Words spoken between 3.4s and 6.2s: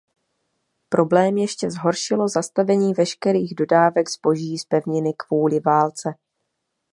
dodávek zboží z pevniny kvůli válce.